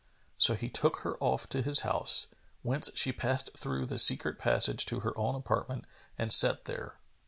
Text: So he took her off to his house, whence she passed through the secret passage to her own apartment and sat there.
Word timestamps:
So 0.39 0.55
he 0.55 0.67
took 0.67 1.01
her 1.01 1.15
off 1.19 1.47
to 1.49 1.61
his 1.61 1.81
house, 1.81 2.25
whence 2.63 2.89
she 2.95 3.11
passed 3.11 3.51
through 3.55 3.85
the 3.85 3.99
secret 3.99 4.39
passage 4.39 4.83
to 4.87 5.01
her 5.01 5.15
own 5.15 5.35
apartment 5.35 5.85
and 6.17 6.33
sat 6.33 6.65
there. 6.65 6.95